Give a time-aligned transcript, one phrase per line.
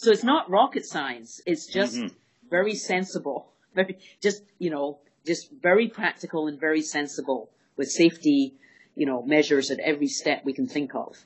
[0.00, 1.42] So it's not rocket science.
[1.44, 2.14] It's just mm-hmm.
[2.48, 8.54] very sensible, very, just, you know, just very practical and very sensible with safety,
[8.96, 11.22] you know, measures at every step we can think of.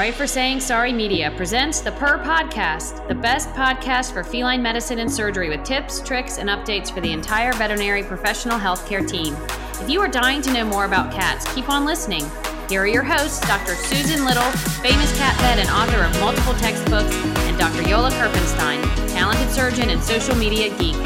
[0.00, 4.98] Sorry for Saying Sorry Media presents the Purr Podcast, the best podcast for feline medicine
[4.98, 9.36] and surgery with tips, tricks, and updates for the entire veterinary professional healthcare team.
[9.78, 12.24] If you are dying to know more about cats, keep on listening.
[12.70, 13.74] Here are your hosts, Dr.
[13.74, 17.14] Susan Little, famous cat vet and author of multiple textbooks,
[17.44, 17.86] and Dr.
[17.86, 20.96] Yola Kerpenstein, talented surgeon and social media geek.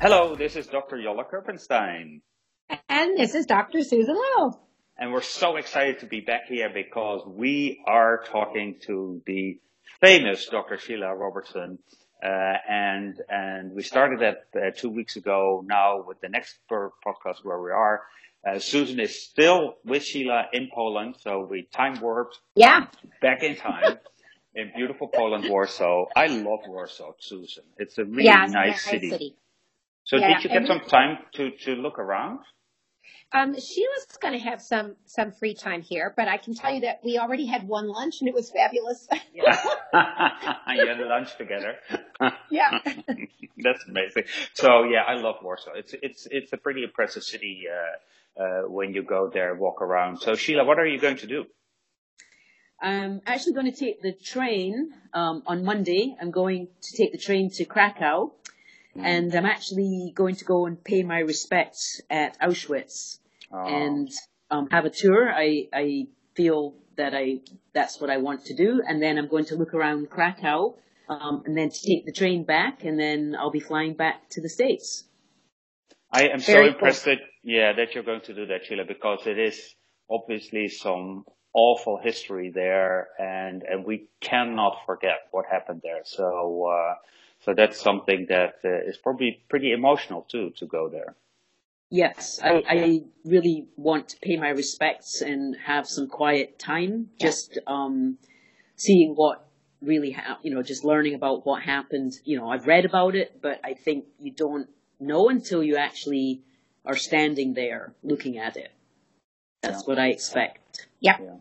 [0.00, 0.98] Hello, this is Dr.
[0.98, 2.22] Yola Kerpenstein.
[2.88, 3.82] And this is Dr.
[3.82, 4.60] Susan Little.
[4.98, 9.60] And we're so excited to be back here because we are talking to the
[10.00, 10.78] famous Dr.
[10.78, 11.78] Sheila Robertson.
[12.22, 12.26] Uh,
[12.68, 17.60] and, and we started that uh, two weeks ago now with the next podcast where
[17.60, 18.02] we are.
[18.48, 22.38] Uh, Susan is still with Sheila in Poland, so we time warped.
[22.54, 22.86] Yeah.
[23.20, 23.98] Back in time.
[24.54, 26.06] in beautiful Poland, Warsaw.
[26.16, 27.64] I love Warsaw, Susan.
[27.76, 29.10] It's a really yeah, nice, city.
[29.10, 29.36] city.
[30.04, 32.38] So yeah, did you get some time to, to look around?
[33.36, 36.80] Um, Sheila's going to have some some free time here, but I can tell you
[36.80, 39.06] that we already had one lunch and it was fabulous.
[39.34, 39.58] yeah,
[40.74, 41.74] you had lunch together.
[42.50, 42.78] yeah,
[43.58, 44.24] that's amazing.
[44.54, 45.72] So yeah, I love Warsaw.
[45.74, 50.18] It's it's it's a pretty impressive city uh, uh, when you go there, walk around.
[50.20, 51.44] So Sheila, what are you going to do?
[52.80, 56.16] I'm actually going to take the train um, on Monday.
[56.20, 58.32] I'm going to take the train to Krakow
[58.96, 59.04] Mm.
[59.04, 63.18] And I'm actually going to go and pay my respects at Auschwitz
[63.52, 63.66] oh.
[63.66, 64.08] and
[64.50, 65.30] um, have a tour.
[65.30, 67.40] I, I feel that I
[67.72, 70.76] that's what I want to do, and then I'm going to look around Krakow,
[71.08, 74.40] um, and then to take the train back, and then I'll be flying back to
[74.40, 75.04] the states.
[76.10, 77.16] I am Very so impressed cool.
[77.16, 79.74] that yeah that you're going to do that, Sheila, because it is
[80.08, 86.02] obviously some awful history there, and and we cannot forget what happened there.
[86.04, 86.66] So.
[86.72, 86.94] Uh,
[87.44, 91.14] so that's something that uh, is probably pretty emotional too to go there.
[91.90, 97.10] Yes, I, I, really want to pay my respects and have some quiet time.
[97.20, 98.18] Just um,
[98.74, 99.46] seeing what
[99.80, 102.14] really happened, you know, just learning about what happened.
[102.24, 106.42] You know, I've read about it, but I think you don't know until you actually
[106.84, 108.72] are standing there looking at it.
[109.62, 109.86] That's yeah.
[109.86, 110.86] what I expect.
[110.98, 111.16] Yeah.
[111.20, 111.36] yeah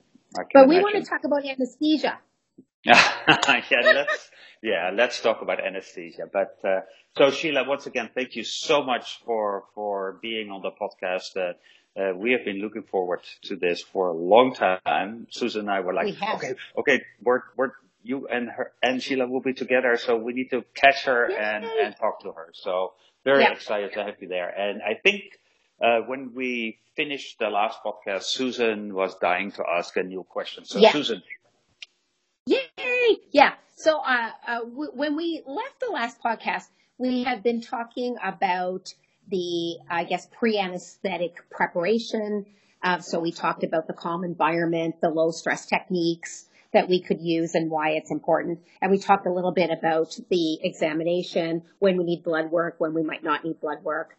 [0.53, 0.83] but we imagine.
[0.83, 2.19] want to talk about anesthesia.
[2.83, 3.01] yeah,
[3.71, 4.29] let's
[4.65, 6.23] yeah, let's talk about anesthesia.
[6.31, 6.81] But uh,
[7.15, 11.37] so Sheila, once again, thank you so much for for being on the podcast.
[11.37, 11.53] Uh,
[11.97, 15.27] uh, we have been looking forward to this for a long time.
[15.29, 17.71] Susan and I were like, okay, okay, we're we're
[18.01, 21.63] you and her and Sheila will be together, so we need to catch her and
[21.63, 22.49] and talk to her.
[22.53, 22.93] So
[23.23, 23.53] very yeah.
[23.53, 24.49] excited to have you there.
[24.49, 25.21] And I think
[25.79, 30.65] uh, when we finished the last podcast, Susan was dying to ask a new question.
[30.65, 30.91] So yeah.
[30.91, 31.21] Susan.
[32.47, 33.17] Yay!
[33.31, 33.53] Yeah.
[33.75, 38.93] So uh, uh, w- when we left the last podcast, we had been talking about
[39.29, 42.45] the, I guess, pre-anesthetic preparation.
[42.81, 47.21] Uh, so we talked about the calm environment, the low stress techniques that we could
[47.21, 48.59] use and why it's important.
[48.81, 52.93] And we talked a little bit about the examination, when we need blood work, when
[52.93, 54.17] we might not need blood work.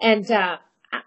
[0.00, 0.58] And uh,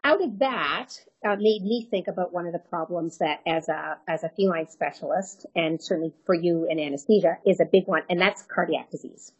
[0.03, 0.87] out of that,
[1.25, 4.67] uh, made me think about one of the problems that as a as a feline
[4.69, 9.31] specialist and certainly for you in anesthesia is a big one and that's cardiac disease.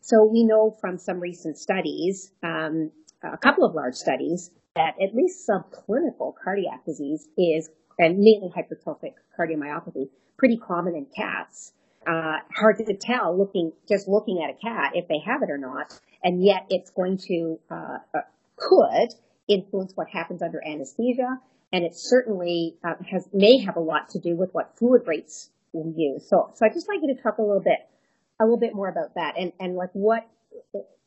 [0.00, 2.90] So we know from some recent studies um,
[3.22, 9.14] a couple of large studies that at least subclinical cardiac disease is and mainly hypertrophic
[9.38, 11.72] cardiomyopathy pretty common in cats.
[12.06, 15.58] Uh, hard to tell looking just looking at a cat if they have it or
[15.58, 18.20] not and yet it's going to uh, uh
[18.56, 19.14] could
[19.48, 21.40] influence what happens under anesthesia,
[21.72, 25.50] and it certainly uh, has may have a lot to do with what fluid rates
[25.72, 26.28] we use.
[26.28, 27.78] So, so I'd just like you to talk a little bit,
[28.40, 30.28] a little bit more about that, and and like what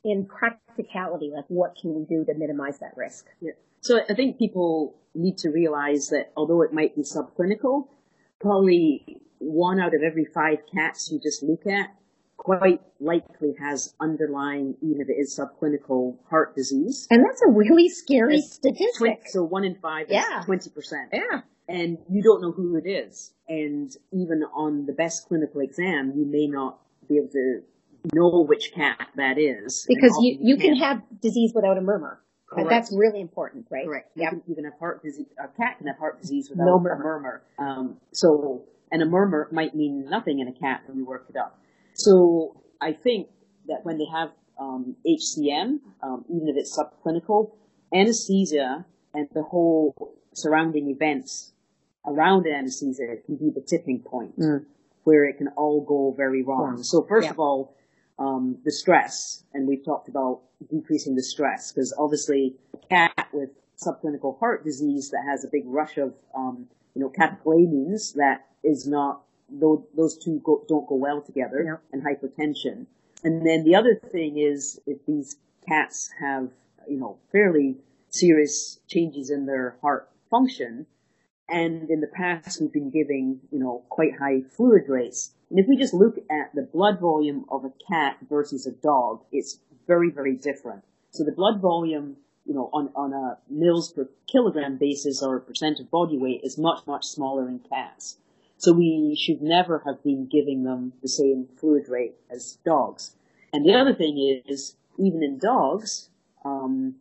[0.04, 3.28] in practicality, like what can we do to minimize that risk?
[3.40, 3.52] Yeah.
[3.82, 7.88] So I think people need to realize that although it might be subclinical,
[8.40, 11.90] probably one out of every five cats you just look at
[12.44, 17.08] quite likely has underlying, even if it is subclinical, heart disease.
[17.12, 18.98] And that's a really scary it's statistic.
[18.98, 20.44] 20, so one in five yeah.
[20.48, 20.68] 20%.
[21.14, 21.42] Yeah.
[21.70, 23.32] And you don't know who it is.
[23.48, 27.60] And even on the best clinical exam, you may not be able to
[28.14, 29.86] know which cat that is.
[29.88, 32.22] Because you, you can have disease without a murmur.
[32.50, 32.70] Correct.
[32.70, 33.86] That's really important, right?
[33.86, 34.12] Correct.
[34.16, 34.24] Yep.
[34.24, 36.80] You, can, you can have heart disease, a cat can have heart disease without no
[36.80, 36.94] murmur.
[36.94, 37.42] a murmur.
[37.60, 41.38] Um, so, and a murmur might mean nothing in a cat when you work it
[41.38, 41.61] up.
[42.04, 43.28] So I think
[43.68, 47.52] that when they have um, HCM, um, even if it's subclinical,
[47.94, 51.54] anesthesia and the whole surrounding events
[52.06, 54.66] around anesthesia can be the tipping point mm.
[55.04, 56.78] where it can all go very wrong.
[56.78, 56.84] Yeah.
[56.84, 57.32] So first yeah.
[57.32, 57.76] of all,
[58.18, 63.50] um, the stress, and we've talked about decreasing the stress because obviously a cat with
[63.84, 68.88] subclinical heart disease that has a big rush of, um, you know, catecholamines that is
[68.88, 71.76] not those, those two go, don't go well together yeah.
[71.92, 72.86] and hypertension.
[73.24, 75.38] And then the other thing is if these
[75.68, 76.50] cats have,
[76.88, 77.78] you know, fairly
[78.10, 80.86] serious changes in their heart function,
[81.48, 85.34] and in the past we've been giving, you know, quite high fluid rates.
[85.50, 89.22] And if we just look at the blood volume of a cat versus a dog,
[89.32, 90.84] it's very, very different.
[91.12, 92.16] So the blood volume,
[92.46, 96.42] you know, on, on a mils per kilogram basis or a percent of body weight
[96.44, 98.18] is much, much smaller in cats.
[98.62, 103.16] So we should never have been giving them the same fluid rate as dogs.
[103.52, 106.10] And the other thing is, even in dogs,
[106.46, 106.94] um,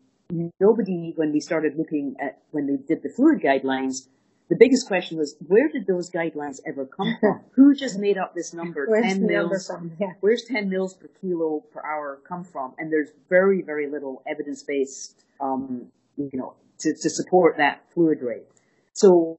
[0.58, 4.08] nobody, when we started looking at, when they did the fluid guidelines,
[4.48, 7.40] the biggest question was, where did those guidelines ever come from?
[7.56, 9.68] Who just made up this number, Where's 10 the mils?
[9.68, 9.96] number from?
[10.00, 10.14] Yeah.
[10.20, 12.72] Where's 10 mils per kilo per hour come from?
[12.78, 18.46] And there's very, very little evidence-based, um, you know, to, to support that fluid rate.
[18.94, 19.38] So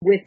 [0.00, 0.22] with,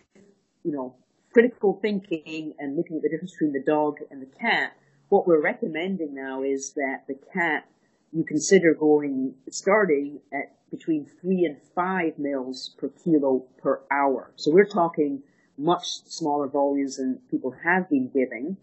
[0.65, 0.95] you know,
[1.33, 4.77] critical thinking and looking at the difference between the dog and the cat,
[5.09, 7.67] what we're recommending now is that the cat
[8.11, 14.31] you consider going starting at between three and five mils per kilo per hour.
[14.35, 15.23] So we're talking
[15.57, 18.57] much smaller volumes than people have been giving.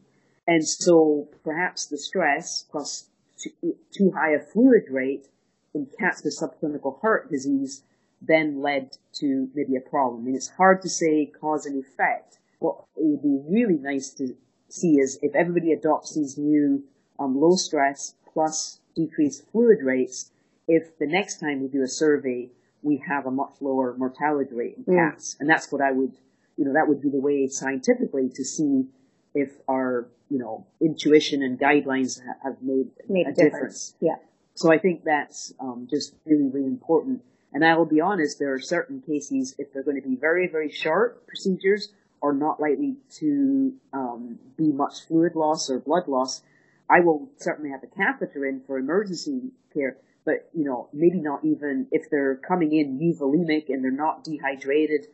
[0.46, 3.08] And so perhaps the stress plus
[3.40, 5.28] too, too high a fluid rate
[5.74, 7.82] in cats with subclinical heart disease
[8.22, 10.22] then led to maybe a problem.
[10.22, 12.38] I mean, it's hard to say cause and effect.
[12.60, 14.34] What it would be really nice to
[14.68, 16.84] see is if everybody adopts these new
[17.18, 20.30] um, low stress plus decreased fluid rates,
[20.68, 22.48] if the next time we do a survey,
[22.82, 25.36] we have a much lower mortality rate in cats.
[25.40, 26.12] And that's what I would,
[26.56, 28.86] you know, that would be the way scientifically to see
[29.34, 33.92] if our, you know, intuition and guidelines have made, Made a a difference.
[33.92, 33.94] difference.
[34.00, 34.16] Yeah.
[34.54, 37.22] So I think that's um, just really, really important.
[37.52, 40.46] And I will be honest, there are certain cases, if they're going to be very,
[40.46, 41.88] very short procedures
[42.20, 46.42] or not likely to um, be much fluid loss or blood loss,
[46.88, 49.96] I will certainly have a catheter in for emergency care.
[50.24, 55.06] But, you know, maybe not even if they're coming in euvolemic and they're not dehydrated,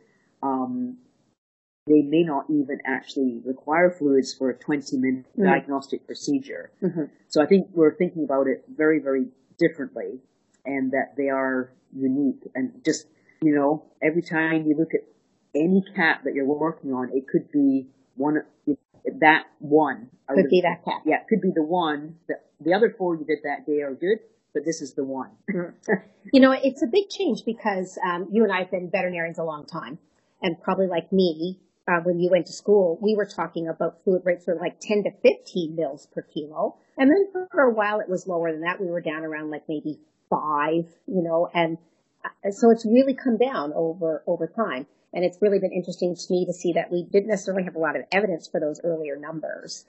[0.43, 0.97] um,
[1.87, 5.45] they may not even actually require fluids for a 20 minute Mhm.
[5.45, 6.71] diagnostic procedure.
[6.81, 7.03] Mm-hmm.
[7.29, 9.27] So I think we're thinking about it very, very
[9.57, 10.19] differently
[10.65, 13.07] and that they are unique and just,
[13.41, 15.05] you know, every time you look at
[15.57, 18.43] any cat that you're working on, it could be one,
[19.19, 20.09] that one.
[20.29, 21.01] Could be that cat.
[21.05, 23.93] Yeah, it could be the one that the other four you did that day are
[23.93, 24.19] good,
[24.53, 25.31] but this is the one.
[26.33, 29.43] You know, it's a big change because um, you and I have been veterinarians a
[29.43, 29.97] long time,
[30.41, 34.23] and probably like me, uh, when you went to school, we were talking about fluid
[34.25, 38.09] rates were like 10 to 15 mils per kilo, and then for a while it
[38.09, 38.81] was lower than that.
[38.81, 39.99] We were down around like maybe
[40.29, 41.77] five, you know, and
[42.25, 44.85] uh, so it's really come down over over time.
[45.17, 47.79] And it's really been interesting to me to see that we didn't necessarily have a
[47.79, 49.83] lot of evidence for those earlier numbers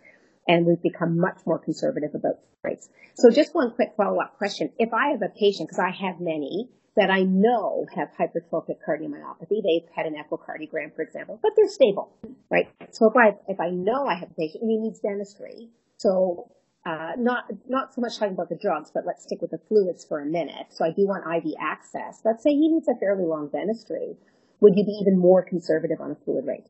[0.49, 2.89] and we've become much more conservative about rates.
[3.15, 4.73] So just one quick follow-up question.
[4.79, 9.61] If I have a patient, because I have many, that I know have hypertrophic cardiomyopathy,
[9.63, 12.11] they've had an echocardiogram, for example, but they're stable,
[12.51, 12.69] right?
[12.93, 15.69] So if I, if I know I have a patient and he needs dentistry,
[15.99, 16.51] so,
[16.87, 20.07] uh, not, not so much talking about the drugs, but let's stick with the fluids
[20.07, 20.69] for a minute.
[20.71, 22.23] So I do want IV access.
[22.25, 24.17] Let's say he needs a fairly long dentistry.
[24.61, 26.67] Would you be even more conservative on a fluid rate?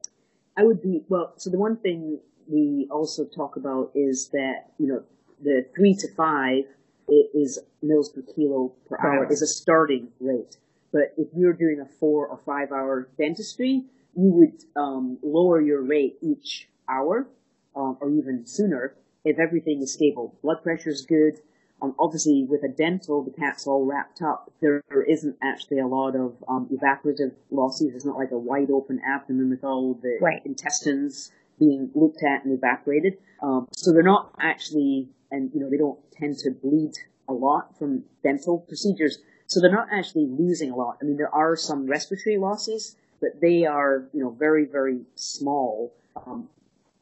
[0.57, 2.19] I would be, well, so the one thing
[2.49, 5.03] we also talk about is that, you know,
[5.43, 6.65] the three to five
[7.11, 9.33] i- is mils per kilo per hour hour.
[9.33, 10.57] is a starting rate.
[10.93, 13.85] But if you're doing a four or five hour dentistry,
[14.17, 17.29] you would um, lower your rate each hour
[17.77, 20.35] um, or even sooner if everything is stable.
[20.43, 21.39] Blood pressure is good.
[21.81, 24.53] Um, obviously, with a dental, the cat's all wrapped up.
[24.61, 27.95] There isn't actually a lot of um, evaporative losses.
[27.95, 30.45] It's not like a wide open abdomen with all the Right.
[30.45, 33.19] intestines being looked at and evaporated.
[33.43, 36.95] Um, so they're not actually, and you know, they don't tend to bleed
[37.29, 39.19] a lot from dental procedures.
[39.47, 40.99] So they're not actually losing a lot.
[41.01, 45.95] I mean, there are some respiratory losses, but they are, you know, very, very small.
[46.27, 46.49] Um,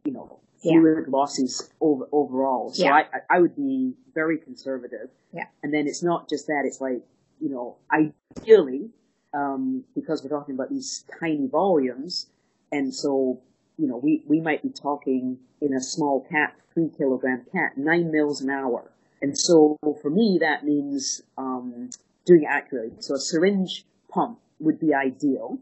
[0.04, 0.38] you know,
[0.72, 1.02] Yeah.
[1.08, 2.72] losses over, overall.
[2.72, 2.94] So Yeah.
[2.94, 5.10] I, I- I would be very conservative.
[5.32, 5.46] Yeah.
[5.62, 7.02] And then it's not just that, it's like,
[7.40, 8.90] you know, ideally,
[9.34, 12.26] um, because we're talking about these tiny volumes,
[12.72, 13.40] and so,
[13.78, 18.10] you know, we, we might be talking in a small cat, three kilogram cat, nine
[18.10, 18.90] mils an hour.
[19.22, 21.90] And so for me, that means, um,
[22.24, 22.92] doing it accurately.
[23.00, 25.58] So a syringe pump would be ideal.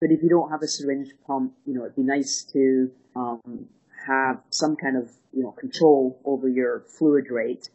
[0.00, 3.68] But if you don't have a syringe pump, you know, it'd be nice to, um,
[4.06, 7.68] have some kind of, you know, control over your fluid rate.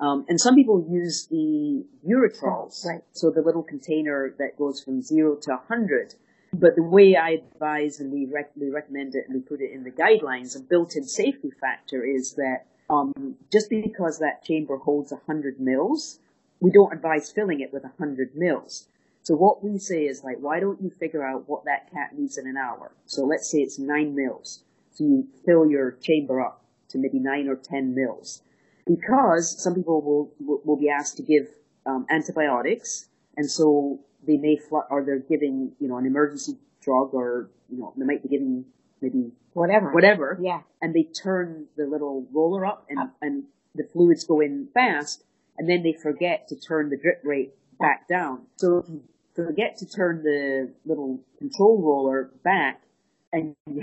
[0.00, 2.84] Um, and some people use the Buretrols.
[2.84, 3.02] Right.
[3.12, 6.14] So the little container that goes from zero to 100.
[6.54, 9.72] But the way I advise and we, rec- we recommend it and we put it
[9.72, 15.12] in the guidelines, a built-in safety factor is that um, just because that chamber holds
[15.12, 16.18] 100 mils,
[16.60, 18.86] we don't advise filling it with 100 mils.
[19.22, 22.38] So what we say is like, why don't you figure out what that cat needs
[22.38, 22.92] in an hour?
[23.06, 24.64] So let's say it's 9 mils.
[24.92, 28.42] So you fill your chamber up to maybe 9 or 10 mils.
[28.86, 31.48] Because some people will, will, will be asked to give
[31.86, 37.14] um, antibiotics, and so they may, fl- or they're giving, you know, an emergency drug,
[37.14, 38.64] or, you know, they might be giving
[39.00, 39.92] maybe Whatever.
[39.92, 40.62] whatever, Yeah.
[40.80, 43.44] and they turn the little roller up and, and
[43.74, 45.24] the fluids go in fast
[45.58, 48.46] and then they forget to turn the drip rate back down.
[48.56, 49.02] So if you
[49.34, 52.82] forget to turn the little control roller back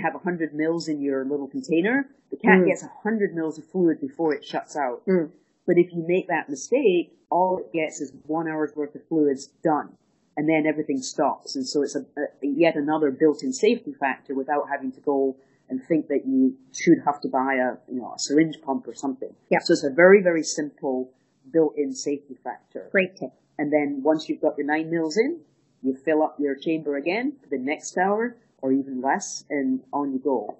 [0.00, 2.66] you have 100 mils in your little container, the cat Mm.
[2.66, 5.04] gets 100 mils of fluid before it shuts out.
[5.06, 5.30] Mm.
[5.66, 9.48] But if you make that mistake, all it gets is one hour's worth of fluids
[9.62, 9.96] done.
[10.36, 11.54] And then everything stops.
[11.54, 15.36] And so it's a, a, yet another built-in safety factor without having to go
[15.68, 18.94] and think that you should have to buy a, you know, a syringe pump or
[18.94, 19.34] something.
[19.50, 19.58] Yeah.
[19.60, 21.12] So it's a very, very simple
[21.52, 22.88] built-in safety factor.
[22.90, 23.32] Great tip.
[23.58, 25.40] And then once you've got your nine mils in,
[25.82, 30.12] you fill up your chamber again for the next hour or even less and on
[30.12, 30.56] you go.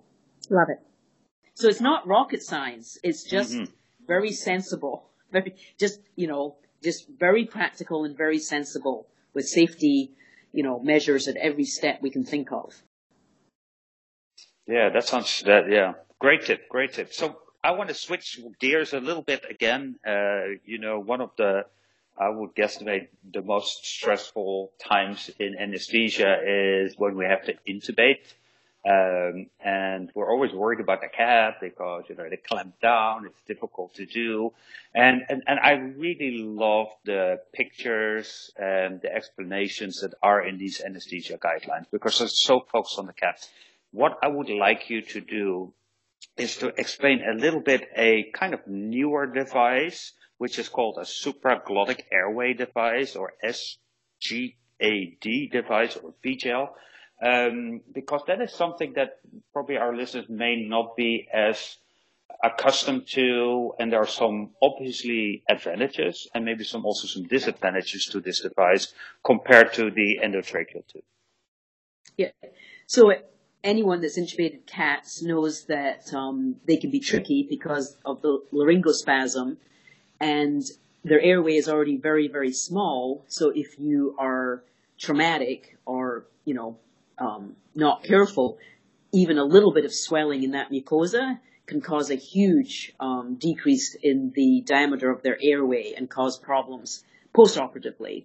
[0.48, 0.80] Love it.
[1.54, 2.98] So it's not rocket science.
[3.02, 3.72] It's just Mhm.
[4.06, 5.06] very sensible.
[5.32, 10.10] Very, just, you know, just very practical and very sensible with safety,
[10.52, 12.82] you know, measures at every step we can think of.
[14.66, 15.70] Yeah, that sounds that.
[15.70, 17.12] Yeah, great tip, great tip.
[17.12, 19.96] So I want to switch gears a little bit again.
[20.06, 21.66] Uh, you know, one of the
[22.18, 28.34] I would guesstimate the most stressful times in anesthesia is when we have to intubate.
[28.82, 33.26] Um, and we're always worried about the cat because, you know, they clamp down.
[33.26, 34.52] It's difficult to do.
[34.94, 40.80] And, and, and I really love the pictures and the explanations that are in these
[40.80, 43.46] anesthesia guidelines because it's so focused on the cat.
[43.92, 45.72] What I would like you to do
[46.36, 51.02] is to explain a little bit a kind of newer device, which is called a
[51.02, 56.74] supraglottic airway device or SGAD device or V-gel.
[57.22, 59.18] Um, because that is something that
[59.52, 61.76] probably our listeners may not be as
[62.42, 68.20] accustomed to, and there are some obviously advantages and maybe some also some disadvantages to
[68.20, 71.04] this device compared to the endotracheal tube.
[72.16, 72.30] Yeah.
[72.86, 73.12] So
[73.62, 79.58] anyone that's intubated cats knows that um, they can be tricky because of the laryngospasm,
[80.20, 80.62] and
[81.04, 83.24] their airway is already very, very small.
[83.28, 84.62] So if you are
[84.98, 86.78] traumatic or you know
[87.18, 88.58] um, not careful,
[89.12, 93.94] even a little bit of swelling in that mucosa can cause a huge um, decrease
[93.94, 98.24] in the diameter of their airway and cause problems postoperatively.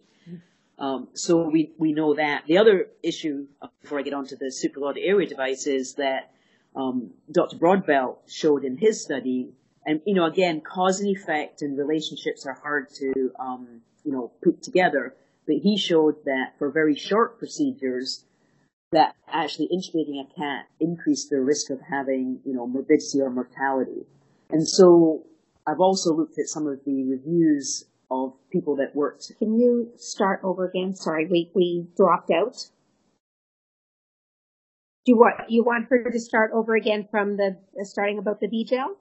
[0.78, 2.44] Um, so we, we know that.
[2.48, 6.32] The other issue, uh, before I get onto the supraglottic airway device, is that
[6.76, 7.58] um, Dr.
[7.58, 9.54] Brodbelt showed in his study,
[9.86, 14.32] and you know, again, cause and effect and relationships are hard to um, you know
[14.44, 15.16] put together.
[15.48, 18.26] But he showed that for very short procedures,
[18.92, 24.06] that actually intubating a cat increased their risk of having you know morbidity or mortality.
[24.50, 25.24] And so
[25.68, 30.42] I've also looked at some of the reviews of people that worked Can you start
[30.44, 30.96] over again?
[30.96, 32.70] Sorry, we, we dropped out.
[35.06, 38.48] Do you want, you want her to start over again from the, starting about the
[38.48, 38.98] V-gel?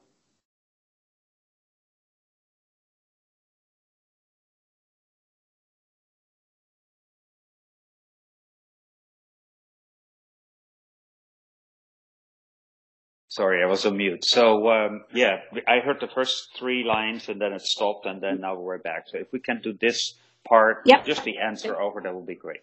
[13.35, 14.25] Sorry, I was on mute.
[14.25, 18.41] So um, yeah, I heard the first three lines and then it stopped, and then
[18.41, 19.09] now we're back.
[19.09, 20.15] So if we can do this
[20.47, 21.05] part, Yep.
[21.05, 22.61] just the answer over, that would be great.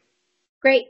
[0.61, 0.87] Great.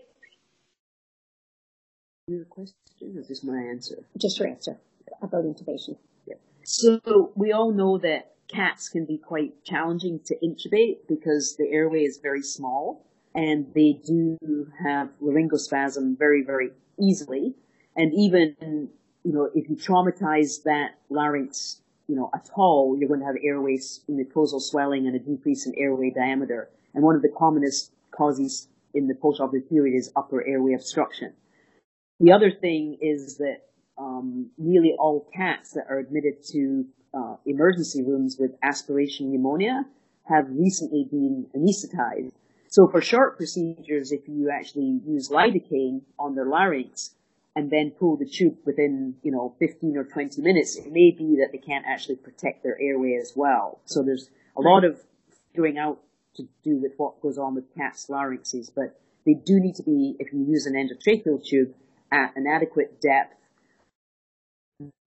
[2.28, 4.06] Your question is just my answer.
[4.20, 4.78] Just your answer
[5.20, 5.98] about intubation.
[6.28, 6.36] Yeah.
[6.64, 12.04] So we all know that cats can be quite challenging to intubate because the airway
[12.04, 14.38] is very small and they do
[14.86, 16.70] have laryngospasm very, very
[17.00, 17.56] easily.
[17.96, 18.90] And even,
[19.24, 23.36] you know, if you traumatize that larynx, you know, at all, you're going to have
[23.44, 23.78] airway
[24.10, 26.70] mucosal swelling and a decrease in airway diameter.
[26.94, 31.34] And one of the commonest causes in the postoperative period is upper airway obstruction.
[32.20, 33.62] The other thing is that
[33.98, 39.86] um, nearly all cats that are admitted to uh, emergency rooms with aspiration pneumonia
[40.24, 42.32] have recently been anesthetized.
[42.70, 47.12] So for short procedures, if you actually use lidocaine on their larynx
[47.56, 51.38] and then pull the tube within, you know, 15 or 20 minutes, it may be
[51.38, 53.82] that they can't actually protect their airway as well.
[53.86, 55.02] So there's a lot of
[55.52, 56.00] figuring out
[56.36, 60.16] to do with what goes on with cats' larynxes, but they do need to be,
[60.20, 61.74] if you use an endotracheal tube,
[62.12, 63.36] at an adequate depth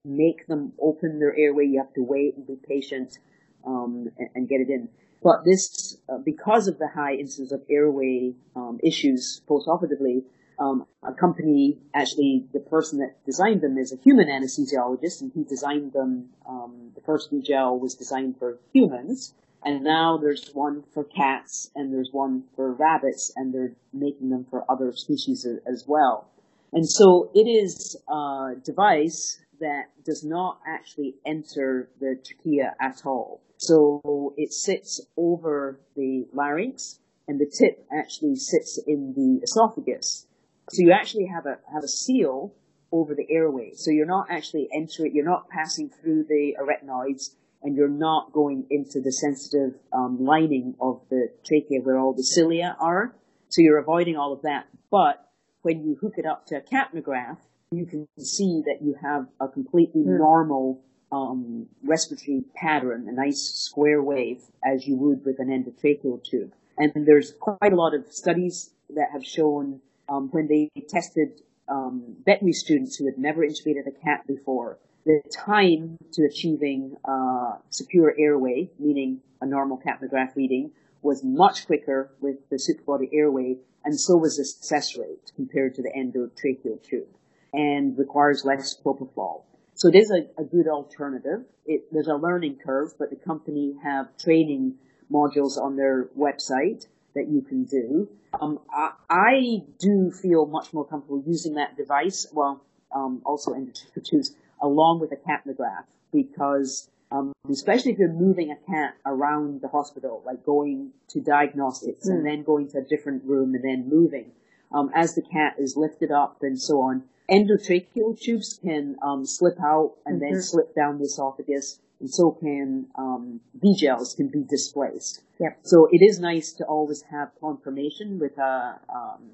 [0.06, 1.66] make them open their airway.
[1.66, 3.20] You have to wait and be patient
[3.66, 4.90] um, and, and get it in.
[5.22, 10.24] But this, uh, because of the high incidence of airway um, issues postoperatively,
[10.64, 15.44] um, a company actually the person that designed them is a human anesthesiologist, and he
[15.44, 16.30] designed them.
[16.48, 21.70] Um, the first new gel was designed for humans, and now there's one for cats
[21.76, 26.30] and there's one for rabbits, and they're making them for other species as well.
[26.72, 33.42] And so it is a device that does not actually enter the trachea at all.
[33.58, 40.28] So it sits over the larynx and the tip actually sits in the esophagus.
[40.72, 42.54] So you actually have a, have a seal
[42.92, 43.72] over the airway.
[43.76, 47.32] So you're not actually entering, you're not passing through the arytenoids
[47.64, 52.24] and you're not going into the sensitive um, lining of the trachea where all the
[52.24, 53.16] cilia are.
[53.50, 54.68] So you're avoiding all of that.
[54.92, 55.28] But
[55.62, 57.38] when you hook it up to a capnograph,
[57.72, 64.02] you can see that you have a completely normal um, respiratory pattern, a nice square
[64.02, 66.54] wave, as you would with an endotracheal tube.
[66.78, 72.16] And there's quite a lot of studies that have shown um, when they tested um,
[72.26, 78.16] veterinary students who had never intubated a cat before, the time to achieving uh, secure
[78.18, 84.16] airway, meaning a normal capnograph reading, was much quicker with the supraglottic airway, and so
[84.16, 87.08] was the success rate compared to the endotracheal tube,
[87.52, 89.44] and requires less propofol.
[89.76, 91.44] So it is a, a good alternative.
[91.66, 94.76] It, there's a learning curve, but the company have training
[95.12, 98.10] modules on their website that you can do.
[98.40, 104.04] Um, I, I do feel much more comfortable using that device, well, um, also endotracheal
[104.04, 109.68] tubes, along with a capnograph, because um, especially if you're moving a cat around the
[109.68, 114.32] hospital, like going to diagnostics and then going to a different room and then moving,
[114.74, 117.04] um, as the cat is lifted up and so on.
[117.30, 122.88] Endotracheal tubes can um, slip out and then slip down the esophagus, and so can
[122.96, 125.24] um, V-gels can be displaced.
[125.40, 125.60] Yep.
[125.64, 129.32] So it is nice to always have confirmation with a, um,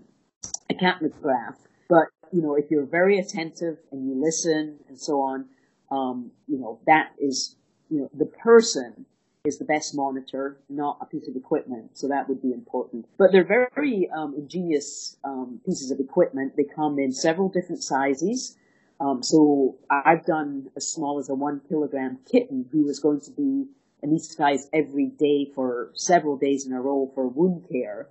[0.70, 1.56] a capnograph.
[1.90, 5.46] But, you know, if you're very attentive and you listen and so on,
[5.92, 7.56] um, you know, that is,
[7.90, 9.06] you know, the person
[9.46, 11.98] is the best monitor, not a piece of equipment.
[11.98, 13.08] So that would be important.
[13.18, 16.54] But they're very, very um, ingenious um, pieces of equipment.
[16.56, 18.56] They come in several different sizes.
[19.00, 23.32] Um, so I've done as small as a one kilogram kitten who was going to
[23.32, 23.66] be
[24.06, 28.10] anesthetized every day for several days in a row for wound care.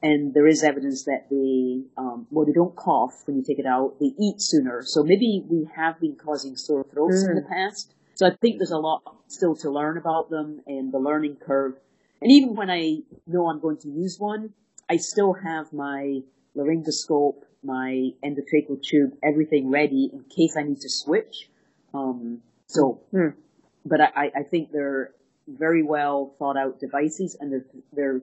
[0.00, 3.66] And there is evidence that they, um, well, they don't cough when you take it
[3.66, 3.98] out.
[3.98, 4.82] They eat sooner.
[4.84, 7.94] So maybe we have been causing sore throats in the past.
[8.14, 11.74] So I think there's a lot still to learn about them and the learning curve.
[12.20, 14.52] And even when I know I'm going to use one,
[14.88, 16.20] I still have my
[16.56, 21.48] laryngoscope, my endotracheal tube, everything ready in case I need to switch.
[21.94, 23.28] Um, so, hmm.
[23.84, 25.12] but I, I think they're
[25.48, 28.20] very well thought out devices and they're, they're,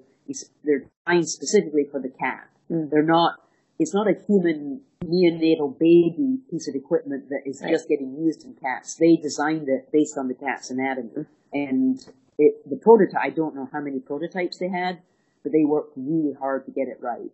[0.64, 2.50] they're designed specifically for the cat.
[2.70, 2.86] Hmm.
[2.92, 3.34] They're not,
[3.80, 8.54] it's not a human neonatal baby piece of equipment that is just getting used in
[8.54, 8.96] cats.
[8.96, 11.10] They designed it based on the cat's anatomy.
[11.10, 11.22] Hmm.
[11.54, 12.00] And
[12.38, 15.02] it, the prototype, I don't know how many prototypes they had,
[15.46, 17.32] but they worked really hard to get it right.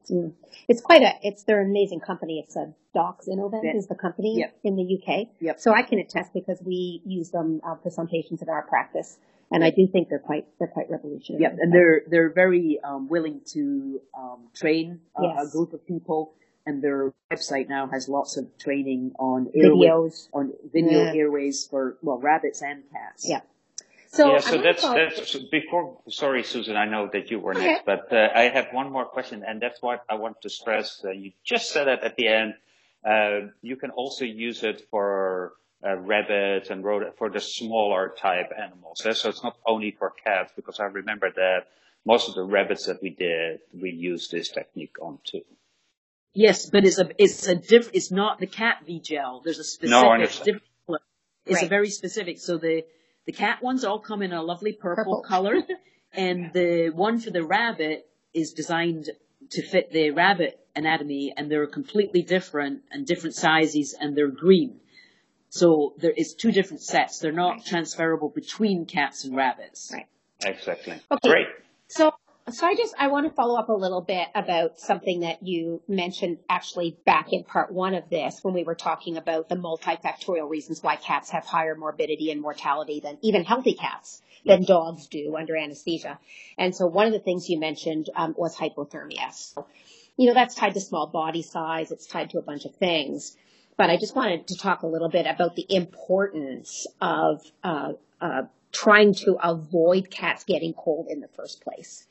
[0.68, 2.44] It's quite a, it's their amazing company.
[2.46, 4.58] It's a Docsinnovent is the company Yep.
[4.66, 5.30] in the UK.
[5.40, 5.60] Yep.
[5.62, 9.18] So I can attest because we use them uh, for some patients in our practice.
[9.50, 11.44] And I do think they're quite, they're quite revolutionary.
[11.44, 15.48] Yep, and they're they're very um, willing to um, train a, Yes.
[15.48, 16.34] a group of people.
[16.68, 20.28] and their website now has lots of training on airway, Videos.
[20.32, 21.14] on video Yeah.
[21.22, 23.28] airways for well rabbits and cats.
[23.28, 23.42] Yeah.
[24.14, 27.54] So, yeah, so wanna that's, follow- that's, before, sorry, Susan, I know that you were
[27.56, 27.66] Okay.
[27.66, 31.02] next, but uh, I have one more question, and that's what I want to stress.
[31.04, 32.54] Uh, you just said that at the end.
[33.06, 38.52] Uh, you can also use it for uh, rabbits and rodent, for the smaller type
[38.56, 39.02] animals.
[39.06, 39.14] eh?
[39.14, 41.68] So it's not only for cats, because I remember that
[42.06, 45.42] most of the rabbits that we did, we used this technique on too.
[46.34, 47.90] Yes, but it's a it's a diff.
[47.94, 49.42] It's not the cat V gel.
[49.44, 50.46] There's a specific No, I understand.
[50.46, 50.64] different.
[50.86, 51.00] color.
[51.46, 52.40] It's a very specific.
[52.40, 52.86] So the
[53.32, 55.22] the cat ones all come in a lovely purple, Purple.
[55.24, 55.56] color,
[56.14, 59.10] and the one for the rabbit is designed
[59.52, 64.80] to fit the rabbit anatomy, and they're completely different and different sizes, and they're green.
[65.50, 67.20] So there is two different sets.
[67.20, 69.92] They're not transferable between cats and rabbits.
[69.94, 70.08] Right.
[70.46, 71.00] Exactly.
[71.12, 71.30] Okay.
[71.30, 71.48] Great.
[71.88, 72.12] So,
[72.54, 75.82] so I just, I want to follow up a little bit about something that you
[75.88, 80.50] mentioned actually back in part one of this when we were talking about the multifactorial
[80.50, 85.36] reasons why cats have higher morbidity and mortality than even healthy cats than dogs do
[85.38, 86.20] under anesthesia.
[86.58, 89.34] And so one of the things you mentioned um, was hypothermia.
[89.34, 89.68] So,
[90.18, 91.92] you know, that's tied to small body size.
[91.92, 93.36] It's tied to a bunch of things.
[93.78, 98.44] But I just wanted to talk a little bit about the importance of uh, uh,
[98.72, 102.08] trying to avoid cats getting cold in the first place.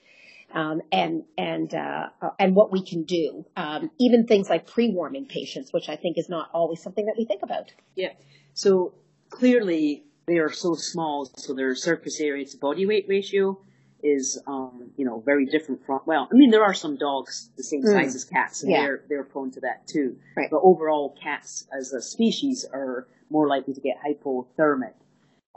[0.52, 5.26] Um, and and uh, uh, and what we can do, um, even things like pre-warming
[5.26, 7.72] patients, which I think is not always something that we think about.
[7.94, 8.12] Yeah.
[8.54, 8.94] So
[9.30, 13.60] clearly they are so small, so their surface area to body weight ratio
[14.02, 16.00] is, um, you know, very different from.
[16.06, 17.92] Well, I mean, there are some dogs the same Mm.
[17.92, 18.82] size as cats, and Yeah.
[18.82, 20.16] they're they're prone to that too.
[20.36, 20.48] Right.
[20.50, 24.94] But overall, cats as a species are more likely to get hypothermic,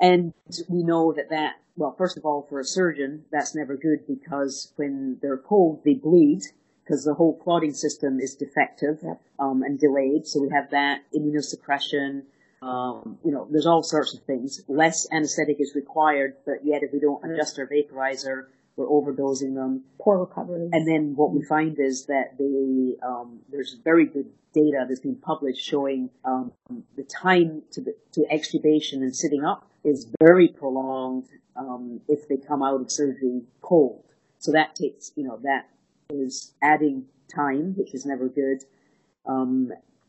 [0.04, 0.34] and
[0.68, 1.54] we know that that.
[1.76, 5.96] Well, first of all, for a surgeon, that's never good because when they're cold, they
[5.96, 6.44] bleed
[6.84, 9.22] because the whole clotting system is defective Yep.
[9.40, 10.28] um, and delayed.
[10.28, 12.24] So we have that immunosuppression.
[12.62, 14.62] Um, you know, there's all sorts of things.
[14.68, 19.84] Less anesthetic is required, but yet if we don't adjust our vaporizer, we're overdosing them.
[20.00, 20.70] Poor recovery.
[20.72, 25.16] And then what we find is that they, um, there's very good data that's been
[25.16, 26.52] published showing um,
[26.96, 32.38] the time to the, to extubation and sitting up is very prolonged um, if they
[32.38, 34.04] come out of surgery cold.
[34.40, 35.70] So that takes, you know, that
[36.10, 38.64] is adding time, which is never good.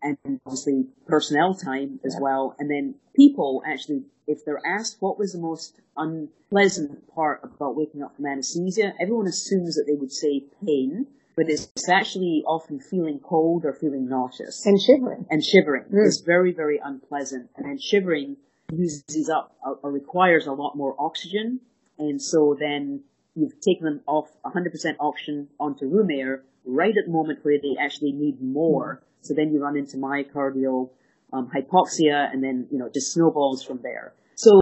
[0.04, 2.54] And obviously personnel time as well.
[2.58, 8.02] And then people actually, if they're asked what was the most unpleasant part about waking
[8.02, 12.78] up from anesthesia, everyone assumes that they would say pain, but it's, it's actually often
[12.80, 15.24] feeling cold or feeling nauseous and shivering.
[15.30, 16.06] and shivering Mm.
[16.06, 17.48] is very, very unpleasant.
[17.56, 18.36] And then shivering
[18.72, 21.60] uses up or, or requires a lot more oxygen.
[21.98, 27.12] And so then you've taken them off 100% oxygen onto room air right at the
[27.12, 29.02] moment where they actually need more.
[29.22, 30.90] So then you run into myocardial
[31.32, 34.14] um, hypoxia and then, you know, just snowballs from there.
[34.34, 34.60] So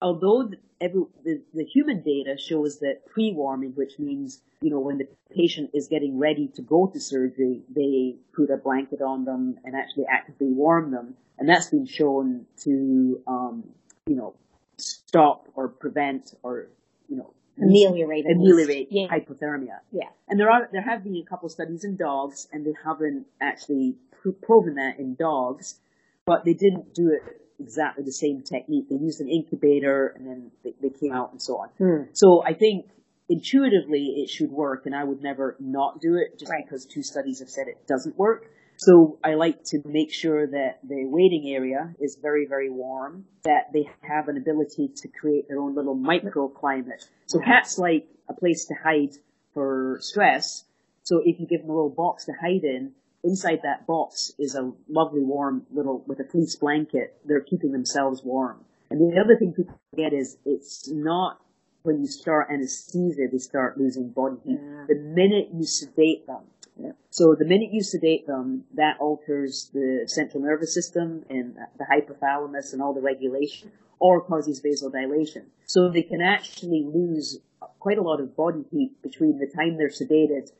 [0.00, 4.98] although the, every, the, the human data shows that pre-warming, which means, you know, when
[4.98, 9.58] the patient is getting ready to go to surgery, they put a blanket on them
[9.64, 11.14] and actually actively warm them.
[11.38, 13.64] And that's been shown to, um,
[14.06, 14.34] you know,
[14.76, 16.68] stop or prevent or,
[17.08, 17.32] you know,
[17.62, 18.24] Ameliorate.
[18.26, 19.06] ameliorate Yeah.
[19.08, 19.80] hypothermia.
[19.92, 20.08] Yeah.
[20.28, 23.96] And there are there have been a couple studies in dogs, and they haven't actually
[24.42, 25.80] proven that in dogs,
[26.26, 28.88] but they didn't do it exactly the same technique.
[28.88, 31.68] They used an incubator, and then they, they came out and so on.
[31.78, 32.02] Hmm.
[32.12, 32.86] So I think
[33.28, 36.64] intuitively it should work, and I would never not do it just Right.
[36.64, 38.50] because two studies have said it doesn't work.
[38.78, 43.72] So I like to make sure that the waiting area is very, very warm, that
[43.72, 47.04] they have an ability to create their own little microclimate.
[47.26, 49.16] So cats like a place to hide
[49.52, 50.64] for stress.
[51.02, 52.92] So if you give them a little box to hide in,
[53.24, 58.22] inside that box is a lovely warm little, with a fleece blanket, they're keeping themselves
[58.22, 58.64] warm.
[58.90, 61.40] And the other thing people forget is it's not
[61.82, 64.60] when you start anesthesia, they start losing body heat.
[64.62, 64.84] Yeah.
[64.88, 66.42] The minute you sedate them,
[66.80, 66.92] Yeah.
[67.10, 72.72] so the minute you sedate them, that alters the central nervous system and the hypothalamus
[72.72, 75.46] and all the regulation, or causes vasodilation.
[75.66, 77.40] So they can actually lose
[77.80, 80.52] quite a lot of body heat between the time they're sedated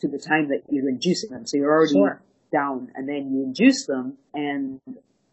[0.00, 1.46] to the time that you're inducing them.
[1.46, 2.22] So you're already Sure.
[2.52, 4.80] down, and then you induce them, and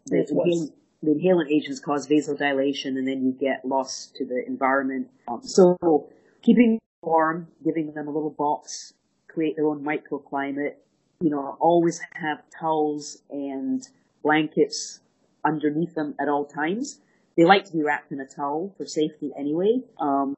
[0.06, 5.08] the, inhalant, the inhalant agents cause vasodilation, and then you get lost to the environment.
[5.28, 6.08] Um, so
[6.42, 8.94] keeping warm, giving them a little box,
[9.34, 10.74] create their own microclimate.
[11.20, 13.86] You know, always have towels and
[14.22, 15.00] blankets
[15.44, 17.00] underneath them at all times.
[17.36, 19.80] They like to be wrapped in a towel for safety anyway.
[19.98, 20.34] Um,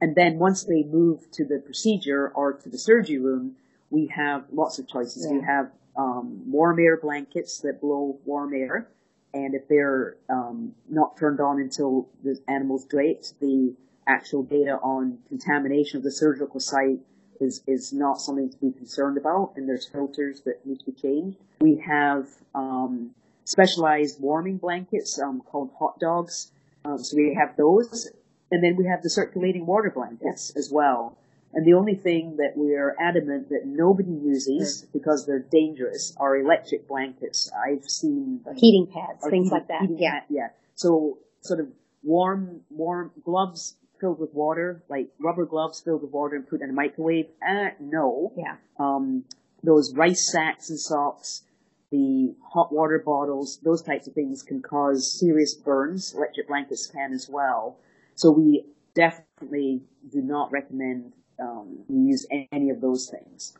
[0.00, 3.56] and then once they move to the procedure or to the surgery room,
[3.90, 5.26] we have lots of choices.
[5.26, 5.38] Yeah.
[5.38, 8.88] We have um, warm air blankets that blow warm air,
[9.32, 13.74] and if they're um, not turned on until the animal's draped, the
[14.06, 17.00] actual data on contamination of the surgical site
[17.40, 20.92] is, is not something to be concerned about, and there's filters that need to be
[20.92, 21.38] changed.
[21.60, 23.10] We have um,
[23.44, 26.50] specialized warming blankets um, called hot dogs.
[26.84, 28.10] Um, so we have those,
[28.50, 31.16] and then we have the circulating water blankets as well.
[31.52, 36.86] And the only thing that we're adamant that nobody uses because they're dangerous are electric
[36.86, 37.50] blankets.
[37.56, 39.88] I've seen Heating pads, things heating- like that.
[39.96, 40.10] Yeah.
[40.10, 40.48] pad- yeah.
[40.74, 41.68] So sort of
[42.02, 46.70] warm, warm gloves filled with water, like rubber gloves filled with water and put in
[46.70, 47.26] a microwave.
[47.46, 48.32] Uh, no.
[48.36, 48.54] Yeah.
[48.78, 49.24] Um,
[49.64, 51.42] those rice sacks and socks,
[51.90, 56.14] the hot water bottles, those types of things can cause serious burns.
[56.14, 57.78] Electric blankets can as well.
[58.14, 63.58] So we definitely do not recommend um, you use any of those things.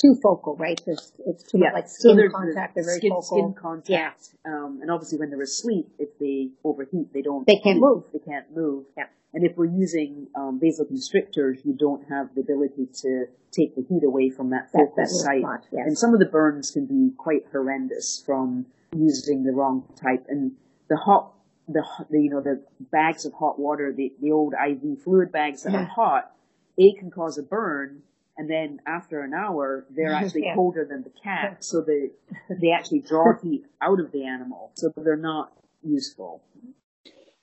[0.00, 0.80] Too focal, right?
[0.86, 2.74] It's, it's too much like skin there's contact.
[2.74, 3.22] They're very skin, focal.
[3.22, 4.34] skin contact.
[4.46, 7.46] Um, and obviously when they're asleep, if they overheat, they don't.
[7.46, 8.04] They can't move.
[8.12, 8.86] They can't move.
[8.96, 9.04] Yeah.
[9.34, 14.02] And if we're using um, vasoconstrictors, you don't have the ability to take the heat
[14.04, 15.40] away from that that site.
[15.42, 15.84] spot, yes.
[15.86, 20.26] And some of the burns can be quite horrendous from using the wrong type.
[20.28, 20.52] And
[20.88, 21.32] the hot,
[21.68, 25.62] the, the you know the bags of hot water, the the old IV fluid bags
[25.62, 25.82] that Yeah.
[25.82, 26.32] are hot,
[26.78, 28.02] a can cause a burn.
[28.40, 30.54] And then after an hour, they're actually Yeah.
[30.54, 32.08] colder than the cat, so they
[32.48, 36.42] they actually draw heat out of the animal, so they're not useful.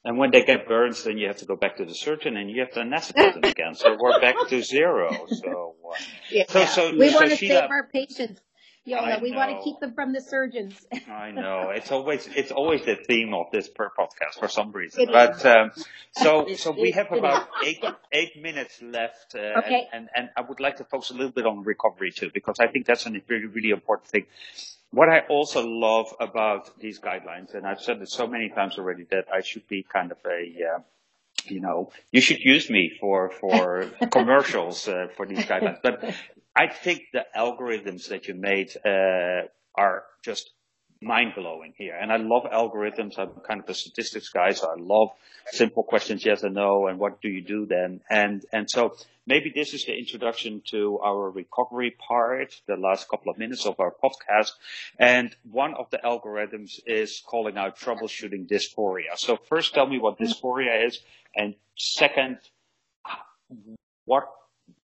[0.03, 2.49] And when they get burns, then you have to go back to the surgeon and
[2.49, 3.75] you have to anesthetize them again.
[3.75, 5.09] So we're back to zero.
[5.27, 5.95] So, uh,
[6.31, 6.45] Yeah.
[6.47, 8.41] So- so- we so want to Sheila- save our patients.
[8.87, 10.85] I Yola, we want to keep them from the surgeons.
[11.09, 15.01] I know it's always it's always the theme of this Purr podcast for some reason.
[15.03, 15.71] It but um,
[16.11, 19.87] so It- so we have it about eight eight minutes left, uh, Okay.
[19.91, 22.59] and, and and I would like to focus a little bit on recovery too, because
[22.59, 24.25] I think that's a really really important thing.
[24.91, 29.03] What I also love about these guidelines, and I've said it so many times already,
[29.11, 30.79] that I should be kind of a uh,
[31.45, 35.81] you know, you should use me for for commercials uh, for these guidelines.
[35.81, 36.03] But
[36.57, 40.49] I think the algorithms that you made uh, are just
[40.99, 43.19] mind blowing here, and I love algorithms.
[43.19, 45.11] I'm kind of a statistics guy, so I love
[45.51, 48.01] simple questions, yes or no, and what do you do then?
[48.09, 48.95] And and so
[49.27, 53.79] maybe this is the introduction to our recovery part, the last couple of minutes of
[53.79, 54.53] our podcast.
[54.97, 59.15] And one of the algorithms is calling out troubleshooting dysphoria.
[59.15, 61.01] So first, tell me what dysphoria is,
[61.35, 62.39] and second,
[64.05, 64.27] what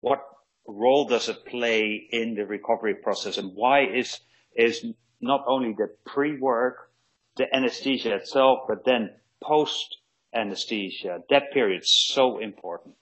[0.01, 0.23] what
[0.69, 4.21] role does it play in the recovery process, and why is
[4.57, 4.85] is
[5.21, 6.91] not only the pre-work,
[7.37, 9.11] the anesthesia itself, but then
[9.43, 9.99] post
[10.35, 12.95] anesthesia, that period is so important.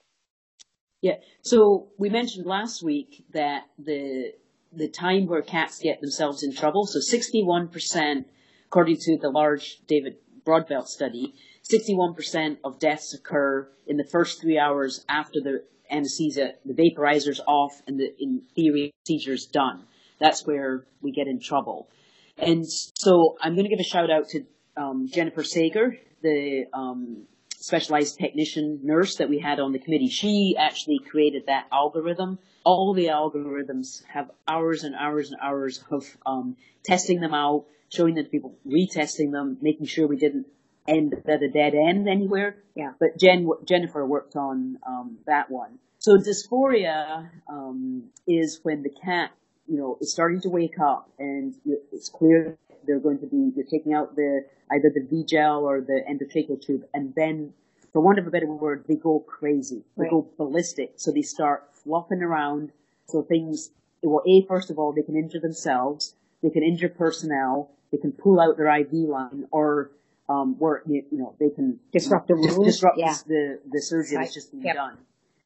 [1.01, 1.15] Yeah.
[1.41, 4.33] So we mentioned last week that the
[4.73, 6.85] the time where cats get themselves in trouble.
[6.85, 8.25] So 61%,
[8.65, 11.33] according to the large David Brodbelt study,
[11.71, 17.81] 61% of deaths occur in the first three hours after the anesthesia, the vaporizer's off,
[17.87, 19.83] and the in theory procedure's done.
[20.19, 21.89] That's where we get in trouble.
[22.37, 24.45] And so I'm going to give a shout out to
[24.75, 27.23] um, Jennifer Sager, the um,
[27.57, 30.09] specialized technician nurse that we had on the committee.
[30.09, 32.39] She actually created that algorithm.
[32.63, 38.15] All the algorithms have hours and hours and hours of um, testing them out, showing
[38.15, 40.45] them to people, retesting them, making sure we didn't
[40.87, 42.57] end at a dead end anywhere.
[42.75, 42.93] Yeah.
[42.99, 45.79] But Jen, Jennifer worked on um, that one.
[45.99, 49.31] So dysphoria um, is when the cat,
[49.67, 51.55] you know, is starting to wake up and
[51.91, 56.01] it's clear they're going to be, you're taking out the, either the V-gel or the
[56.09, 57.53] endotracheal tube and then,
[57.93, 59.83] for want of a better word, they go crazy.
[59.97, 60.11] They Right.
[60.11, 60.93] go ballistic.
[60.97, 62.71] So they start flopping around.
[63.07, 63.71] So things,
[64.03, 66.13] well, A, first of all, they can injure themselves.
[66.43, 67.71] They can injure personnel.
[67.91, 69.91] They can pull out their IV line or,
[70.29, 73.13] um, where, you know, they can Disrupt the disrupt Yeah.
[73.27, 74.23] the, the surgery Right.
[74.23, 74.75] that's just been Yep.
[74.75, 74.97] done.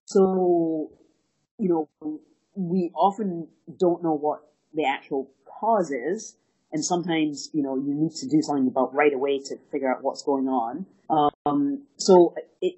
[0.06, 0.90] So,
[1.58, 2.20] you know,
[2.56, 4.42] we often don't know what
[4.74, 6.36] the actual cause is,
[6.72, 10.04] and sometimes, you know, you need to do something about right away to figure out
[10.04, 10.86] what's going on.
[11.10, 12.76] Um, so it,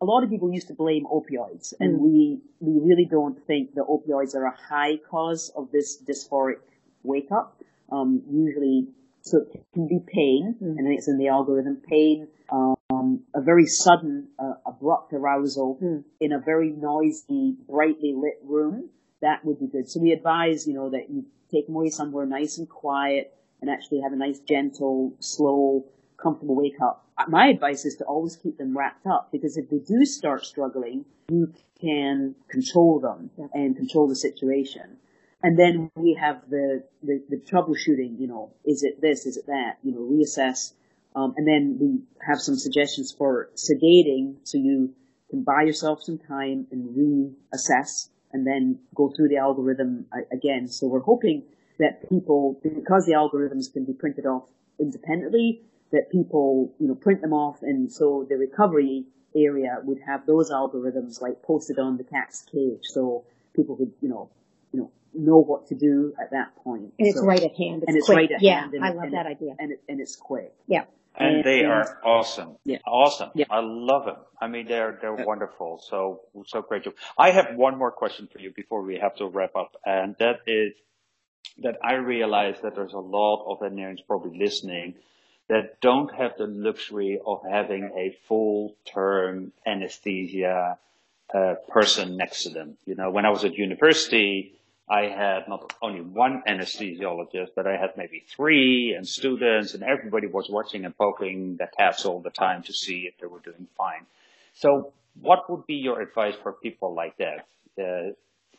[0.00, 2.00] a lot of people used to blame opioids, and Mm.
[2.00, 6.58] we, we really don't think that opioids are a high cause of this dysphoric
[7.02, 7.62] wake up.
[7.90, 8.88] Um, usually,
[9.26, 10.78] so it can be pain, Mm.
[10.78, 16.04] and it's in the algorithm, pain, um, a very sudden, uh, abrupt arousal Mm.
[16.20, 18.90] in a very noisy, brightly lit room.
[19.20, 19.88] That would be good.
[19.88, 23.68] So we advise, you know, that you take them away somewhere nice and quiet and
[23.68, 25.84] actually have a nice, gentle, slow,
[26.16, 27.04] comfortable wake up.
[27.28, 31.04] My advice is to always keep them wrapped up because if they do start struggling,
[31.28, 34.98] you can control them and control the situation.
[35.42, 39.46] And then we have the, the, the troubleshooting, you know, is it this, is it
[39.46, 40.72] that, you know, reassess.
[41.14, 44.94] Um, and then we have some suggestions for sedating so you
[45.30, 50.68] can buy yourself some time and reassess and then go through the algorithm again.
[50.68, 51.44] So we're hoping
[51.78, 54.44] that people, because the algorithms can be printed off
[54.78, 60.26] independently, that people, you know, print them off and so the recovery area would have
[60.26, 64.30] those algorithms like posted on the cat's cage so people could, you know,
[64.72, 66.92] you know, know what to do at that point.
[66.98, 67.82] And it's right at hand.
[67.82, 68.16] It's and it's quick.
[68.16, 69.54] right at yeah, hand and- I love and- that idea.
[69.58, 70.52] and it, and it's quick.
[70.66, 70.84] Yeah.
[71.18, 72.56] And they And- are awesome.
[72.64, 72.78] Yeah.
[72.86, 73.30] Awesome.
[73.34, 73.46] Yeah.
[73.50, 74.16] I love them.
[74.40, 75.24] I mean, they're, they're Yeah.
[75.24, 75.78] wonderful.
[75.78, 76.84] So, so great.
[76.84, 76.94] job.
[77.18, 79.76] I have one more question for you before we have to wrap up.
[79.86, 80.74] And that is
[81.62, 84.94] that I realize that there's a lot of veterinarians probably listening
[85.48, 90.76] that don't have the luxury of having a full term anesthesia
[91.32, 92.76] uh, person next to them.
[92.84, 94.52] You know, when I was at university,
[94.88, 100.28] I had not only one anesthesiologist, but I had maybe three and students and everybody
[100.28, 103.66] was watching and poking their cats all the time to see if they were doing
[103.76, 104.06] fine.
[104.54, 107.46] So what would be your advice for people like that?
[107.78, 108.12] Uh,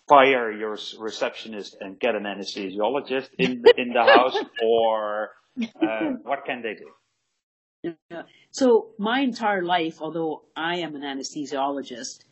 [0.08, 5.30] fire your receptionist and get an anesthesiologist in the, in the house or
[5.82, 7.96] uh, what can they do?
[8.52, 12.26] So my entire life, although I am an anesthesiologist,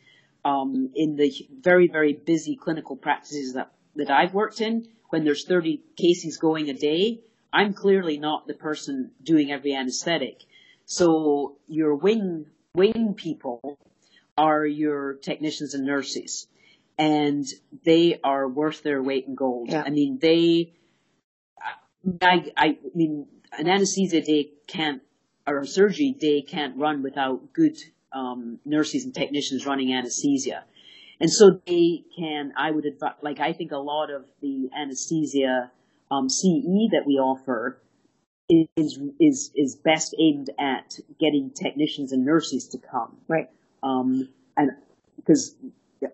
[0.44, 5.44] um, in the very, very busy clinical practices that, that I've worked in, when there's
[5.44, 7.20] 30 cases going a day,
[7.52, 10.44] I'm clearly not the person doing every anesthetic.
[10.84, 13.78] So your wing, wing people
[14.36, 16.46] are your technicians and nurses.
[16.98, 17.46] And
[17.84, 19.70] they are worth their weight in gold.
[19.70, 19.82] Yeah.
[19.84, 20.72] I mean, they,
[22.22, 25.02] I, I mean, an anesthesia day can't,
[25.46, 27.76] or a surgery day can't run without good
[28.12, 30.64] um, nurses and technicians running anesthesia.
[31.20, 35.70] And so they can, I would advise, like I think a lot of the anesthesia
[36.10, 37.80] um, CE that we offer
[38.48, 43.16] is is is best aimed at getting technicians and nurses to come.
[43.28, 43.50] Right.
[43.82, 44.70] Um, and
[45.16, 45.54] because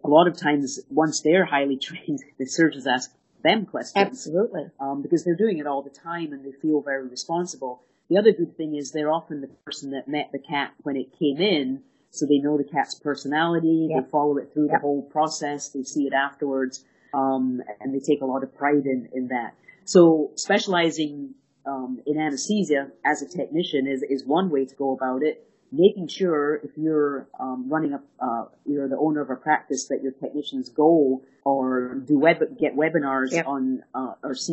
[0.03, 3.13] a lot of times once they're highly trained, the surgeons ask
[3.43, 4.71] them questions Absolutely.
[4.81, 7.83] um, because they're doing it all the time and they feel very responsible.
[8.09, 11.19] The other good thing is they're often the person that met the cat when it
[11.19, 13.89] came in, so they know the cat's personality.
[13.91, 14.05] Yep.
[14.05, 14.75] They follow it through Yep.
[14.77, 15.71] the whole process.
[15.71, 19.55] They see it afterwards, um, and they take a lot of pride in, in that.
[19.85, 21.35] So specializing
[21.67, 25.49] um, in anesthesia as a technician is is one way to go about it.
[25.75, 30.01] Making sure if you're um, running a, uh, you're the owner of a practice that
[30.03, 33.47] your technicians go or do web get webinars Yep.
[33.47, 34.51] on uh, or CE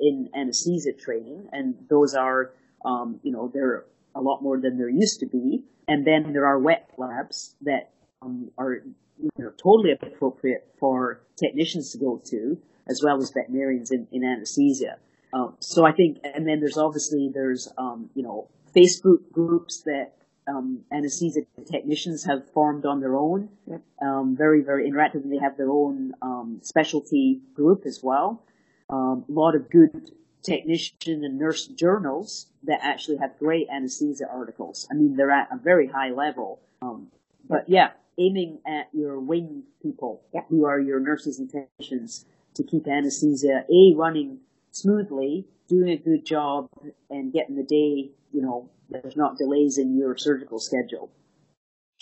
[0.00, 2.52] in anesthesia training, and those are
[2.84, 5.64] um, you know they're a lot more than there used to be.
[5.88, 7.92] And then there are wet labs that
[8.22, 8.74] um, are
[9.18, 14.24] you know totally appropriate for technicians to go to, as well as veterinarians in, in
[14.24, 14.98] anesthesia.
[15.32, 20.12] Um, so I think, and then there's obviously there's um, you know Facebook groups that
[20.48, 23.48] um, anesthesia technicians have formed on their own.
[23.66, 23.82] Yep.
[24.02, 25.22] Um, very very interactive.
[25.22, 28.44] and They have their own um, specialty group as well.
[28.88, 30.10] Um, a lot of good
[30.42, 34.86] technician and nurse journals that actually have great anesthesia articles.
[34.90, 36.60] I mean, they're at a very high level.
[36.82, 37.08] Um,
[37.48, 40.42] but yeah, aiming at your wing people Yeah.
[40.48, 46.24] who are your nurses and technicians to keep anesthesia a running smoothly, doing a good
[46.24, 46.68] job,
[47.08, 48.10] and getting the day.
[48.32, 51.10] You know, there's not delays in your surgical schedule.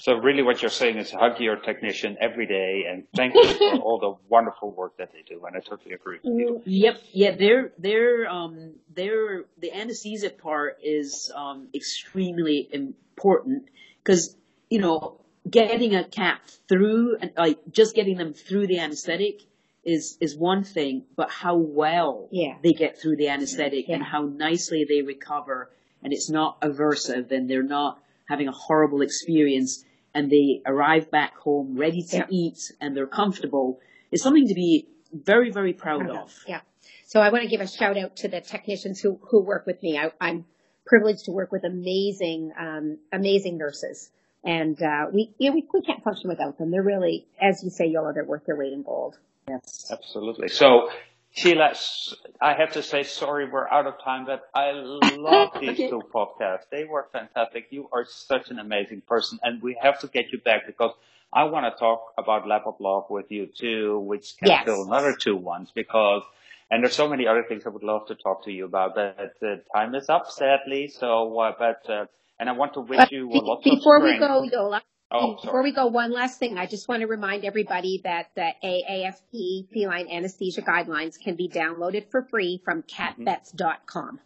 [0.00, 3.78] So really what you're saying is hug your technician every day and thank them for
[3.82, 5.44] all the wonderful work that they do.
[5.44, 6.62] And I totally agree with you.
[6.64, 13.64] Yep, yeah, they're they're um they're the anesthesia part is um extremely important
[14.02, 14.36] because
[14.70, 19.42] you know getting a cat through and like just getting them through the anesthetic
[19.84, 22.56] is is one thing, but how well Yeah.
[22.62, 25.70] they get through the anesthetic and how nicely they recover
[26.04, 31.36] and it's not aversive and they're not having a horrible experience and they arrive back
[31.36, 32.26] home ready to Yeah.
[32.30, 36.34] eat and they're comfortable is something to be very, very proud of.
[36.46, 36.60] Yeah.
[37.06, 39.82] So I want to give a shout out to the technicians who, who work with
[39.82, 39.98] me.
[39.98, 40.44] I, I'm
[40.86, 44.10] privileged to work with amazing, um, amazing nurses.
[44.44, 46.70] And, uh, we, you know, we, we can't function without them.
[46.70, 49.18] They're really, as you say, Yola, they're worth their weight in gold.
[49.48, 49.90] Yes.
[49.90, 50.48] Absolutely.
[50.48, 50.90] So,
[51.38, 51.74] Sheila,
[52.40, 55.88] I have to say sorry, we're out of time, but I love these Okay.
[55.88, 56.64] two podcasts.
[56.70, 57.68] They were fantastic.
[57.70, 60.92] You are such an amazing person, and we have to get you back because
[61.32, 64.64] I want to talk about Lap of Love with you too, which can Yes.
[64.64, 66.22] fill another two ones because,
[66.70, 69.36] and there's so many other things I would love to talk to you about, but
[69.42, 70.88] uh, time is up, sadly.
[70.88, 72.06] So, uh, but, uh,
[72.40, 75.34] and I want to wish But you be- lots of before we go, Yola, Oh,
[75.36, 75.62] Before sorry.
[75.64, 76.58] we go, one last thing.
[76.58, 82.10] I just want to remind everybody that the AAFP feline anesthesia guidelines can be downloaded
[82.10, 83.26] for free from Mm-hmm.
[83.26, 84.20] catvets.com.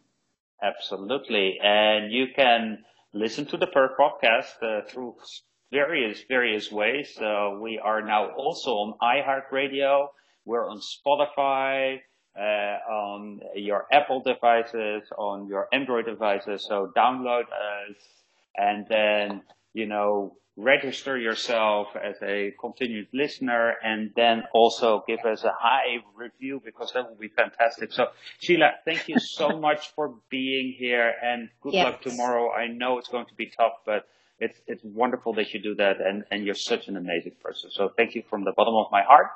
[0.63, 1.59] Absolutely.
[1.63, 5.17] And you can listen to the Purr podcast uh, through
[5.71, 7.17] various, various ways.
[7.21, 10.09] Uh, we are now also on iHeartRadio.
[10.45, 11.99] We're on Spotify,
[12.37, 12.41] uh,
[12.93, 16.65] on your Apple devices, on your Android devices.
[16.69, 17.97] So download us
[18.57, 19.43] and then,
[19.75, 25.97] you know, register yourself as a continued listener and then also give us a high
[26.15, 27.93] review because that would be fantastic.
[27.93, 31.85] So Sheila, thank you so much for being here and good Yes.
[31.87, 32.51] luck tomorrow.
[32.53, 34.07] I know it's going to be tough, but
[34.39, 37.71] it's, it's wonderful that you do that and, and you're such an amazing person.
[37.71, 39.29] So thank you from the bottom of my heart.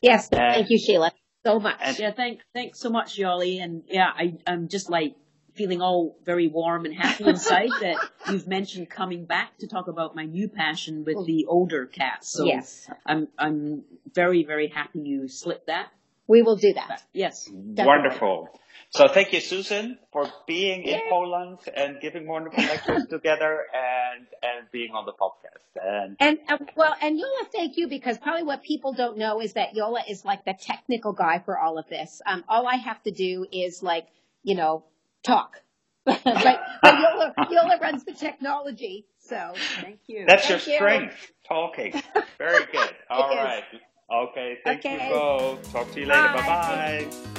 [0.00, 1.12] Yes, And- thank you, Sheila,
[1.46, 1.76] so much.
[1.80, 3.62] And- Yeah, thank, thanks so much, Yoli.
[3.62, 5.14] And yeah, I, I'm just like
[5.58, 7.96] feeling all very warm and happy inside that
[8.30, 12.30] you've mentioned coming back to talk about my new passion with the older cats.
[12.32, 13.82] So yes, I'm, I'm
[14.14, 15.88] very, very happy you slipped that.
[16.28, 17.02] we will do that.
[17.12, 17.50] Yes.
[17.52, 18.48] Wonderful.
[18.90, 24.70] So thank you, Susan, for being in Poland and giving wonderful lectures together and, and
[24.72, 25.66] being on the podcast.
[25.82, 29.52] And And uh, well, and Yola, thank you because probably what people don't know is
[29.54, 32.22] that Yola is like the technical guy for all of this.
[32.24, 34.06] Um, all I have to do is like,
[34.42, 34.84] you know,
[35.28, 35.60] talk.
[36.06, 39.52] but, but Yola, Yola runs the technology, so
[39.82, 40.24] Thank you.
[40.26, 40.74] that's your you.
[40.76, 41.92] strength, talking.
[42.38, 42.94] Very good.
[43.10, 43.36] All is.
[43.36, 43.64] right.
[44.10, 44.58] Okay.
[44.64, 45.04] Thank Okay.
[45.08, 45.70] you both.
[45.70, 46.32] Talk to you later.
[46.34, 47.06] Bye.
[47.10, 47.34] Bye.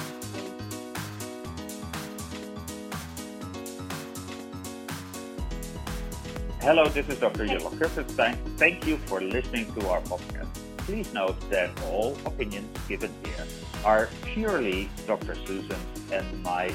[6.61, 7.45] Hello, this is Dr.
[7.45, 8.37] Yola Kirpensteijn.
[8.57, 10.49] Thank you for listening to our podcast.
[10.77, 13.45] Please note that all opinions given here
[13.85, 15.35] are purely Dr.
[15.45, 16.69] Susan's and my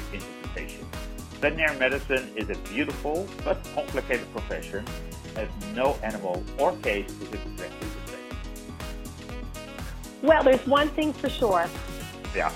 [1.41, 4.85] Veterinary medicine is a beautiful but complicated profession,
[5.35, 8.19] as no animal or case is exactly the same.
[10.21, 11.67] Well, there's one thing for sure.
[12.35, 12.51] Yeah.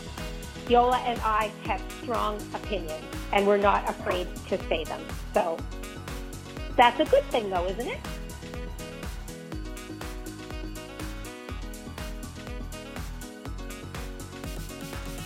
[0.69, 5.01] Yola and I have strong opinions, and we're not afraid to say them.
[5.33, 5.57] So
[6.77, 7.99] that's a good thing, though, isn't it?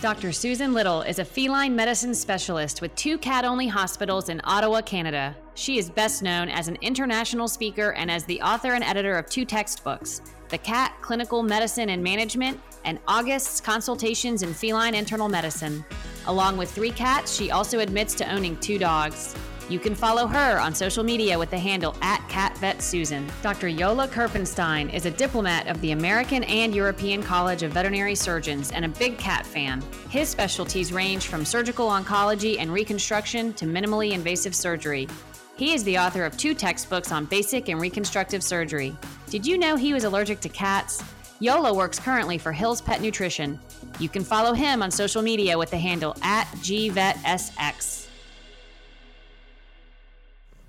[0.04, 0.32] Dr.
[0.32, 5.34] Susan Little is a feline medicine specialist with two cat only hospitals in Ottawa, Canada.
[5.54, 9.30] She is best known as an international speaker and as the author and editor of
[9.30, 15.82] two textbooks The Cat Clinical Medicine and Management and August's Consultations in Feline Internal Medicine.
[16.26, 19.34] Along with three cats, she also admits to owning two dogs.
[19.70, 23.30] You can follow her on social media with the handle at CatVetSusan.
[23.40, 23.66] Dr.
[23.68, 28.84] Yola Kirpensteijn is a diplomat of the American and European College of Veterinary Surgeons and
[28.84, 29.82] a big cat fan.
[30.10, 35.08] His specialties range from surgical oncology and reconstruction to minimally invasive surgery.
[35.56, 38.94] He is the author of two textbooks on basic and reconstructive surgery.
[39.30, 41.02] Did you know he was allergic to cats?
[41.40, 43.58] Yola works currently for Hills Pet Nutrition.
[43.98, 48.03] You can follow him on social media with the handle at GVetSX.